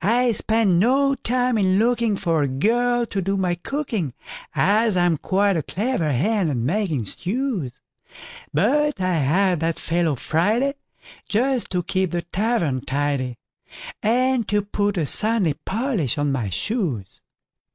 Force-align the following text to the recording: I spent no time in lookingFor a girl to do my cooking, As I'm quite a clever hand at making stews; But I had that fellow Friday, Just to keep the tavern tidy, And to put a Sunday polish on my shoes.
I 0.00 0.32
spent 0.32 0.70
no 0.70 1.14
time 1.14 1.58
in 1.58 1.78
lookingFor 1.78 2.44
a 2.44 2.48
girl 2.48 3.04
to 3.04 3.20
do 3.20 3.36
my 3.36 3.56
cooking, 3.56 4.14
As 4.54 4.96
I'm 4.96 5.18
quite 5.18 5.54
a 5.58 5.62
clever 5.62 6.12
hand 6.12 6.48
at 6.48 6.56
making 6.56 7.04
stews; 7.04 7.78
But 8.54 9.02
I 9.02 9.16
had 9.18 9.60
that 9.60 9.78
fellow 9.78 10.14
Friday, 10.16 10.76
Just 11.28 11.68
to 11.72 11.82
keep 11.82 12.12
the 12.12 12.22
tavern 12.22 12.86
tidy, 12.86 13.36
And 14.02 14.48
to 14.48 14.62
put 14.62 14.96
a 14.96 15.04
Sunday 15.04 15.52
polish 15.66 16.16
on 16.16 16.32
my 16.32 16.48
shoes. 16.48 17.20